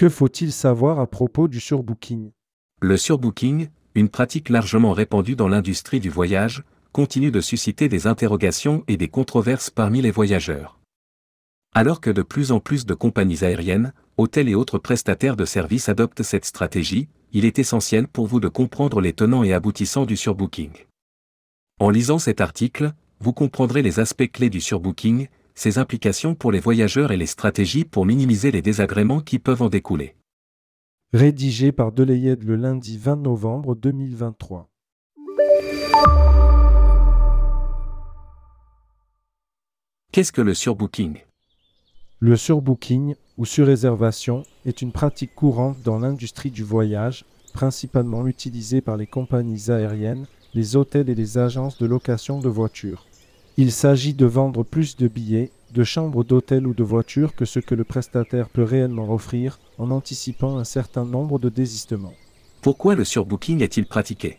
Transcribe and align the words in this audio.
Que 0.00 0.08
faut-il 0.08 0.50
savoir 0.50 0.98
à 0.98 1.06
propos 1.06 1.46
du 1.46 1.60
surbooking? 1.60 2.30
Le 2.80 2.96
surbooking, 2.96 3.68
une 3.94 4.08
pratique 4.08 4.48
largement 4.48 4.94
répandue 4.94 5.36
dans 5.36 5.46
l'industrie 5.46 6.00
du 6.00 6.08
voyage, 6.08 6.64
continue 6.92 7.30
de 7.30 7.42
susciter 7.42 7.90
des 7.90 8.06
interrogations 8.06 8.82
et 8.88 8.96
des 8.96 9.08
controverses 9.08 9.68
parmi 9.68 10.00
les 10.00 10.10
voyageurs. 10.10 10.80
Alors 11.74 12.00
que 12.00 12.08
de 12.08 12.22
plus 12.22 12.50
en 12.50 12.60
plus 12.60 12.86
de 12.86 12.94
compagnies 12.94 13.44
aériennes, 13.44 13.92
hôtels 14.16 14.48
et 14.48 14.54
autres 14.54 14.78
prestataires 14.78 15.36
de 15.36 15.44
services 15.44 15.90
adoptent 15.90 16.22
cette 16.22 16.46
stratégie, 16.46 17.10
il 17.34 17.44
est 17.44 17.58
essentiel 17.58 18.08
pour 18.08 18.26
vous 18.26 18.40
de 18.40 18.48
comprendre 18.48 19.02
les 19.02 19.12
tenants 19.12 19.44
et 19.44 19.52
aboutissants 19.52 20.06
du 20.06 20.16
surbooking. 20.16 20.72
En 21.78 21.90
lisant 21.90 22.18
cet 22.18 22.40
article, 22.40 22.94
vous 23.18 23.34
comprendrez 23.34 23.82
les 23.82 24.00
aspects 24.00 24.32
clés 24.32 24.48
du 24.48 24.62
surbooking, 24.62 25.28
ses 25.54 25.78
implications 25.78 26.34
pour 26.34 26.52
les 26.52 26.60
voyageurs 26.60 27.12
et 27.12 27.16
les 27.16 27.26
stratégies 27.26 27.84
pour 27.84 28.06
minimiser 28.06 28.50
les 28.50 28.62
désagréments 28.62 29.20
qui 29.20 29.38
peuvent 29.38 29.62
en 29.62 29.68
découler. 29.68 30.16
Rédigé 31.12 31.72
par 31.72 31.92
Delayed 31.92 32.44
le 32.44 32.56
lundi 32.56 32.96
20 32.96 33.16
novembre 33.16 33.74
2023. 33.74 34.68
Qu'est-ce 40.12 40.32
que 40.32 40.40
le 40.40 40.54
surbooking? 40.54 41.18
Le 42.18 42.36
surbooking, 42.36 43.14
ou 43.38 43.44
surréservation, 43.44 44.42
est 44.66 44.82
une 44.82 44.92
pratique 44.92 45.34
courante 45.34 45.82
dans 45.82 45.98
l'industrie 45.98 46.50
du 46.50 46.64
voyage, 46.64 47.24
principalement 47.54 48.26
utilisée 48.26 48.80
par 48.80 48.96
les 48.96 49.06
compagnies 49.06 49.70
aériennes, 49.70 50.26
les 50.52 50.76
hôtels 50.76 51.08
et 51.10 51.14
les 51.14 51.38
agences 51.38 51.78
de 51.78 51.86
location 51.86 52.40
de 52.40 52.48
voitures. 52.48 53.06
Il 53.56 53.72
s'agit 53.72 54.14
de 54.14 54.26
vendre 54.26 54.62
plus 54.62 54.96
de 54.96 55.08
billets, 55.08 55.50
de 55.72 55.84
chambres 55.84 56.24
d'hôtel 56.24 56.66
ou 56.66 56.74
de 56.74 56.82
voitures 56.82 57.34
que 57.34 57.44
ce 57.44 57.58
que 57.60 57.74
le 57.74 57.84
prestataire 57.84 58.48
peut 58.48 58.62
réellement 58.62 59.12
offrir 59.12 59.58
en 59.78 59.90
anticipant 59.90 60.58
un 60.58 60.64
certain 60.64 61.04
nombre 61.04 61.38
de 61.38 61.48
désistements. 61.48 62.14
Pourquoi 62.62 62.94
le 62.94 63.04
surbooking 63.04 63.62
est-il 63.62 63.86
pratiqué? 63.86 64.38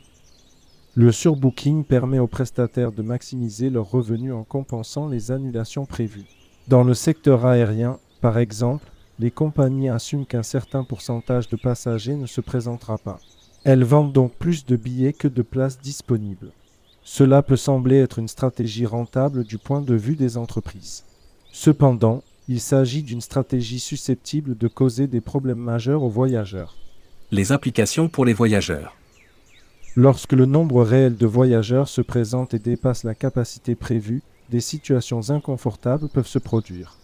Le 0.96 1.12
surbooking 1.12 1.86
permet 1.86 2.20
aux 2.20 2.28
prestataires 2.28 2.92
de 2.92 3.02
maximiser 3.02 3.70
leurs 3.70 3.90
revenus 3.90 4.34
en 4.34 4.44
compensant 4.44 5.08
les 5.08 5.32
annulations 5.32 5.86
prévues. 5.86 6.26
Dans 6.68 6.84
le 6.84 6.94
secteur 6.94 7.46
aérien, 7.46 7.98
par 8.20 8.38
exemple, 8.38 8.92
les 9.20 9.32
compagnies 9.32 9.90
assument 9.90 10.26
qu'un 10.26 10.44
certain 10.44 10.84
pourcentage 10.84 11.48
de 11.48 11.56
passagers 11.56 12.16
ne 12.16 12.26
se 12.26 12.42
présentera 12.42 12.98
pas. 12.98 13.20
Elles 13.64 13.84
vendent 13.84 14.14
donc 14.14 14.34
plus 14.34 14.66
de 14.66 14.76
billets 14.76 15.14
que 15.14 15.28
de 15.28 15.42
places 15.42 15.80
disponibles. 15.80 16.52
Cela 17.04 17.42
peut 17.42 17.58
sembler 17.58 17.98
être 17.98 18.20
une 18.20 18.28
stratégie 18.28 18.86
rentable 18.86 19.44
du 19.44 19.58
point 19.58 19.82
de 19.82 19.96
vue 19.96 20.16
des 20.16 20.38
entreprises. 20.38 21.04
Cependant, 21.52 22.24
il 22.48 22.62
s'agit 22.62 23.04
d'une 23.04 23.22
stratégie 23.22 23.80
susceptible 23.80 24.58
de 24.58 24.68
causer 24.68 25.08
des 25.08 25.22
problèmes 25.22 25.60
majeurs 25.60 26.04
aux 26.04 26.10
voyageurs. 26.10 26.76
Les 27.32 27.52
implications 27.52 28.10
pour 28.10 28.26
les 28.26 28.34
voyageurs. 28.34 28.96
Lorsque 29.96 30.34
le 30.34 30.46
nombre 30.46 30.84
réel 30.84 31.18
de 31.18 31.26
voyageurs 31.26 31.88
se 31.88 32.02
présente 32.02 32.54
et 32.54 32.60
dépasse 32.60 33.04
la 33.04 33.16
capacité 33.16 33.76
prévue, 33.76 34.22
des 34.50 34.62
situations 34.62 35.30
inconfortables 35.30 36.08
peuvent 36.08 36.28
se 36.28 36.40
produire. 36.40 36.98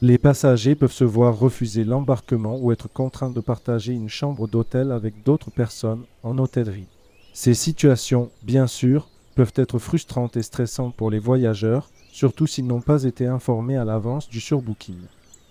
Les 0.00 0.18
passagers 0.18 0.74
peuvent 0.74 0.92
se 0.92 1.04
voir 1.04 1.38
refuser 1.38 1.84
l'embarquement 1.84 2.58
ou 2.58 2.72
être 2.72 2.88
contraints 2.88 3.30
de 3.30 3.40
partager 3.40 3.92
une 3.92 4.08
chambre 4.08 4.48
d'hôtel 4.48 4.90
avec 4.90 5.22
d'autres 5.22 5.52
personnes 5.52 6.02
en 6.24 6.38
hôtellerie. 6.38 6.88
Ces 7.32 7.54
situations, 7.54 8.30
bien 8.42 8.66
sûr, 8.66 9.08
peuvent 9.34 9.52
être 9.56 9.78
frustrantes 9.78 10.36
et 10.36 10.42
stressantes 10.42 10.94
pour 10.94 11.10
les 11.10 11.18
voyageurs, 11.18 11.90
surtout 12.12 12.46
s'ils 12.46 12.66
n'ont 12.66 12.80
pas 12.80 13.04
été 13.04 13.26
informés 13.26 13.76
à 13.76 13.84
l'avance 13.84 14.28
du 14.28 14.40
surbooking. 14.40 14.98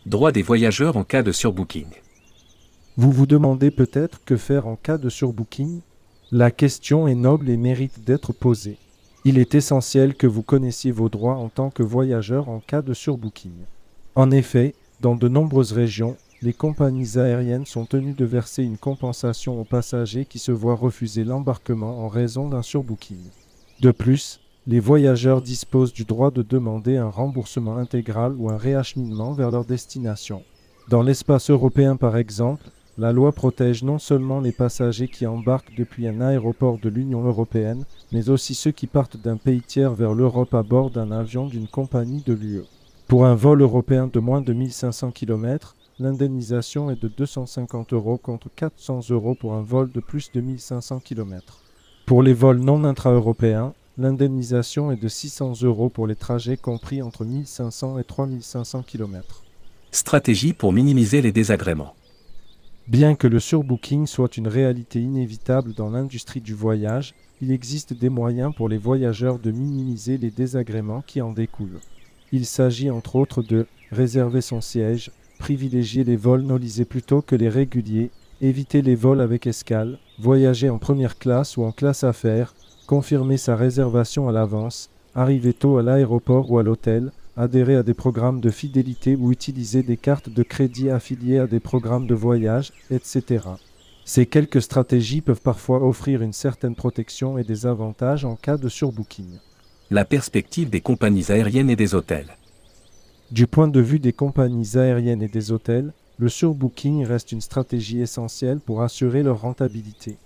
Droit 0.06 0.32
des 0.32 0.42
voyageurs 0.42 0.98
en 0.98 1.04
cas 1.04 1.24
de 1.24 1.32
surbooking. 1.32 1.88
Vous 2.98 3.12
vous 3.12 3.26
demandez 3.26 3.72
peut-être 3.72 4.24
que 4.26 4.38
faire 4.38 4.68
en 4.68 4.76
cas 4.76 4.98
de 4.98 5.10
surbooking? 5.10 5.82
La 6.32 6.52
question 6.52 7.08
est 7.08 7.16
noble 7.16 7.50
et 7.50 7.58
mérite 7.58 8.04
d'être 8.04 8.34
posée. 8.34 8.78
Il 9.24 9.38
est 9.38 9.54
essentiel 9.54 10.16
que 10.16 10.28
vous 10.28 10.42
connaissiez 10.42 10.92
vos 10.92 11.10
droits 11.10 11.36
en 11.36 11.50
tant 11.50 11.70
que 11.70 11.84
voyageur 11.84 12.50
en 12.50 12.60
cas 12.60 12.82
de 12.82 12.94
surbooking. 12.94 13.54
En 14.16 14.32
effet, 14.32 14.74
dans 15.00 15.16
de 15.16 15.28
nombreuses 15.28 15.74
régions, 15.74 16.18
les 16.42 16.54
compagnies 16.54 17.20
aériennes 17.20 17.68
sont 17.68 17.86
tenues 17.86 18.14
de 18.14 18.26
verser 18.26 18.64
une 18.64 18.78
compensation 18.78 19.62
aux 19.62 19.64
passagers 19.64 20.26
qui 20.26 20.40
se 20.40 20.52
voient 20.52 20.76
refuser 20.76 21.24
l'embarquement 21.24 22.04
en 22.04 22.08
raison 22.08 22.50
d'un 22.50 22.64
surbooking. 22.64 23.20
De 23.82 23.90
plus, 23.90 24.40
les 24.68 24.80
voyageurs 24.80 25.42
disposent 25.42 25.92
du 25.92 26.04
droit 26.04 26.30
de 26.30 26.44
demander 26.44 26.98
un 26.98 27.10
remboursement 27.10 27.78
intégral 27.78 28.36
ou 28.38 28.52
un 28.52 28.58
réacheminement 28.58 29.34
vers 29.34 29.50
leur 29.50 29.66
destination. 29.66 30.44
Dans 30.90 31.02
l'espace 31.02 31.50
européen 31.50 31.96
par 31.96 32.16
exemple, 32.16 32.70
la 33.00 33.12
loi 33.12 33.32
protège 33.32 33.82
non 33.82 33.98
seulement 33.98 34.40
les 34.40 34.52
passagers 34.52 35.08
qui 35.08 35.26
embarquent 35.26 35.76
depuis 35.76 36.08
un 36.08 36.22
aéroport 36.22 36.78
de 36.78 36.90
l'Union 36.90 37.24
européenne, 37.24 37.86
mais 38.12 38.30
aussi 38.30 38.54
ceux 38.54 38.70
qui 38.70 38.86
partent 38.86 39.18
d'un 39.18 39.38
pays 39.38 39.62
tiers 39.62 39.96
vers 39.96 40.14
l'Europe 40.14 40.54
à 40.54 40.62
bord 40.62 40.92
d'un 40.92 41.10
avion 41.10 41.48
d'une 41.48 41.68
compagnie 41.68 42.22
de 42.22 42.34
l'UE. 42.34 42.62
Pour 43.08 43.26
un 43.26 43.34
vol 43.34 43.62
européen 43.64 44.06
de 44.06 44.20
moins 44.20 44.42
de 44.42 44.54
1500 44.54 45.10
km, 45.10 45.76
l'indemnisation 45.98 46.92
est 46.92 47.02
de 47.02 47.08
250 47.08 47.94
euros 47.94 48.20
contre 48.20 48.48
400 48.56 49.10
euros 49.10 49.34
pour 49.34 49.56
un 49.56 49.64
vol 49.64 49.92
de 49.92 50.02
plus 50.02 50.32
de 50.32 50.40
1500 50.40 51.00
km. 51.00 51.64
Pour 52.12 52.24
les 52.24 52.34
vols 52.34 52.60
non 52.60 52.84
intra-européens, 52.84 53.74
l'indemnisation 53.98 54.92
est 54.92 55.02
de 55.02 55.08
600 55.08 55.62
euros 55.62 55.88
pour 55.88 56.08
les 56.08 56.18
trajets 56.18 56.58
compris 56.58 57.02
entre 57.02 57.24
1500 57.24 58.00
et 58.00 58.04
3500 58.04 58.84
km. 58.84 59.46
Stratégie 59.94 60.52
pour 60.52 60.74
minimiser 60.74 61.22
les 61.22 61.32
désagréments. 61.32 61.96
Bien 62.90 63.16
que 63.16 63.28
le 63.28 63.40
surbooking 63.40 64.08
soit 64.08 64.36
une 64.36 64.50
réalité 64.50 65.00
inévitable 65.00 65.74
dans 65.74 65.90
l'industrie 65.90 66.42
du 66.42 66.54
voyage, 66.54 67.16
il 67.42 67.50
existe 67.50 67.94
des 67.94 68.10
moyens 68.10 68.54
pour 68.54 68.68
les 68.68 68.78
voyageurs 68.78 69.40
de 69.40 69.52
minimiser 69.52 70.18
les 70.18 70.32
désagréments 70.32 71.04
qui 71.08 71.22
en 71.22 71.32
découlent. 71.32 71.80
Il 72.34 72.46
s'agit 72.46 72.90
entre 72.90 73.16
autres 73.16 73.42
de 73.42 73.68
réserver 73.90 74.42
son 74.42 74.60
siège, 74.60 75.12
privilégier 75.40 76.04
les 76.04 76.18
vols 76.18 76.42
nolisés 76.42 76.84
plutôt 76.84 77.22
que 77.22 77.38
les 77.38 77.48
réguliers, 77.48 78.12
éviter 78.42 78.82
les 78.82 78.96
vols 78.96 79.22
avec 79.22 79.48
escale, 79.48 79.98
voyager 80.20 80.70
en 80.70 80.78
première 80.78 81.18
classe 81.18 81.58
ou 81.58 81.64
en 81.64 81.72
classe 81.72 82.04
affaires, 82.04 82.54
confirmer 82.88 83.38
sa 83.38 83.56
réservation 83.56 84.28
à 84.28 84.32
l'avance, 84.32 84.90
arriver 85.16 85.54
tôt 85.54 85.78
à 85.78 85.84
l'aéroport 85.84 86.52
ou 86.52 86.60
à 86.60 86.64
l'hôtel, 86.64 87.12
adhérer 87.38 87.76
à 87.76 87.84
des 87.84 87.94
programmes 87.94 88.42
de 88.42 88.50
fidélité 88.50 89.16
ou 89.16 89.32
utiliser 89.32 89.84
des 89.84 89.98
cartes 89.98 90.30
de 90.30 90.44
crédit 90.44 90.90
affiliées 90.90 91.40
à 91.40 91.48
des 91.48 91.60
programmes 91.60 92.08
de 92.08 92.16
voyage, 92.16 92.74
etc. 92.90 93.46
Ces 94.04 94.26
quelques 94.26 94.62
stratégies 94.62 95.22
peuvent 95.22 95.42
parfois 95.42 95.86
offrir 95.86 96.22
une 96.22 96.34
certaine 96.34 96.76
protection 96.76 97.38
et 97.38 97.44
des 97.44 97.66
avantages 97.66 98.26
en 98.26 98.36
cas 98.36 98.58
de 98.58 98.68
surbooking 98.68 99.40
la 99.92 100.06
perspective 100.06 100.70
des 100.70 100.80
compagnies 100.80 101.34
aériennes 101.34 101.70
et 101.70 101.76
des 101.76 101.96
hôtels. 101.96 102.38
Du 103.30 103.46
point 103.46 103.68
de 103.68 103.82
vue 103.82 104.00
des 104.00 104.14
compagnies 104.14 104.78
aériennes 104.78 105.22
et 105.22 105.28
des 105.28 105.52
hôtels, 105.52 105.92
le 106.22 106.30
surbooking 106.30 107.04
reste 107.04 107.32
une 107.32 107.42
stratégie 107.42 108.00
essentielle 108.00 108.60
pour 108.60 108.84
assurer 108.84 109.24
leur 109.24 109.42
rentabilité. 109.42 110.18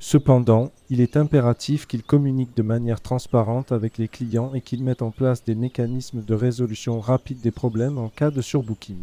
Cependant, 0.00 0.72
il 0.90 1.00
est 1.00 1.16
impératif 1.16 1.86
qu'ils 1.86 2.02
communiquent 2.02 2.56
de 2.56 2.64
manière 2.64 3.00
transparente 3.00 3.70
avec 3.70 3.96
les 3.96 4.08
clients 4.08 4.52
et 4.54 4.60
qu'ils 4.60 4.82
mettent 4.82 5.00
en 5.00 5.12
place 5.12 5.44
des 5.44 5.54
mécanismes 5.54 6.24
de 6.24 6.34
résolution 6.34 6.98
rapide 6.98 7.40
des 7.40 7.52
problèmes 7.52 7.98
en 7.98 8.08
cas 8.08 8.32
de 8.32 8.42
surbooking. 8.42 8.98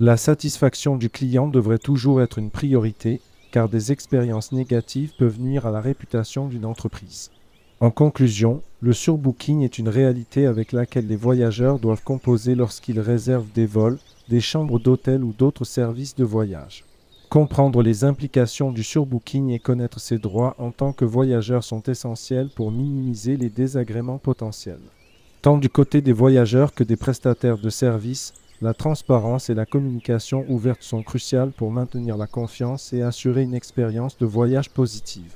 La 0.00 0.16
satisfaction 0.16 0.96
du 0.96 1.10
client 1.10 1.46
devrait 1.46 1.78
toujours 1.78 2.20
être 2.20 2.38
une 2.38 2.50
priorité, 2.50 3.20
car 3.52 3.68
des 3.68 3.92
expériences 3.92 4.50
négatives 4.50 5.12
peuvent 5.16 5.40
nuire 5.40 5.64
à 5.64 5.70
la 5.70 5.80
réputation 5.80 6.48
d'une 6.48 6.66
entreprise. 6.66 7.30
En 7.80 7.90
conclusion, 7.90 8.62
le 8.80 8.92
surbooking 8.92 9.62
est 9.62 9.78
une 9.78 9.88
réalité 9.88 10.46
avec 10.46 10.72
laquelle 10.72 11.06
les 11.06 11.16
voyageurs 11.16 11.78
doivent 11.78 12.04
composer 12.04 12.54
lorsqu'ils 12.54 13.00
réservent 13.00 13.50
des 13.52 13.66
vols, 13.66 13.98
des 14.28 14.40
chambres 14.40 14.78
d'hôtel 14.78 15.24
ou 15.24 15.32
d'autres 15.32 15.64
services 15.64 16.14
de 16.14 16.24
voyage. 16.24 16.84
Comprendre 17.30 17.82
les 17.82 18.04
implications 18.04 18.70
du 18.70 18.84
surbooking 18.84 19.50
et 19.50 19.58
connaître 19.58 19.98
ses 19.98 20.18
droits 20.18 20.54
en 20.58 20.70
tant 20.70 20.92
que 20.92 21.04
voyageur 21.04 21.64
sont 21.64 21.82
essentiels 21.82 22.48
pour 22.54 22.70
minimiser 22.70 23.36
les 23.36 23.50
désagréments 23.50 24.18
potentiels. 24.18 24.78
Tant 25.42 25.58
du 25.58 25.68
côté 25.68 26.00
des 26.00 26.12
voyageurs 26.12 26.74
que 26.74 26.84
des 26.84 26.96
prestataires 26.96 27.58
de 27.58 27.70
services, 27.70 28.32
la 28.62 28.72
transparence 28.72 29.50
et 29.50 29.54
la 29.54 29.66
communication 29.66 30.46
ouverte 30.48 30.82
sont 30.82 31.02
cruciales 31.02 31.50
pour 31.50 31.72
maintenir 31.72 32.16
la 32.16 32.28
confiance 32.28 32.92
et 32.92 33.02
assurer 33.02 33.42
une 33.42 33.54
expérience 33.54 34.16
de 34.16 34.26
voyage 34.26 34.70
positive. 34.70 35.34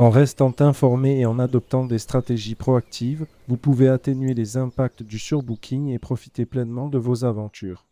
En 0.00 0.08
restant 0.08 0.54
informé 0.60 1.20
et 1.20 1.26
en 1.26 1.38
adoptant 1.38 1.84
des 1.84 1.98
stratégies 1.98 2.54
proactives, 2.54 3.26
vous 3.48 3.58
pouvez 3.58 3.86
atténuer 3.86 4.32
les 4.32 4.56
impacts 4.56 5.02
du 5.02 5.18
surbooking 5.18 5.88
et 5.88 5.98
profiter 5.98 6.46
pleinement 6.46 6.88
de 6.88 6.96
vos 6.96 7.26
aventures. 7.26 7.84